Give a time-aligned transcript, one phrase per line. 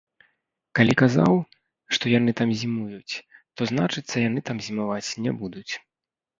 [0.79, 1.33] Калі казаў,
[1.97, 3.13] што яны там зімуюць,
[3.55, 5.71] то, значыцца, яны там зімаваць не будуць.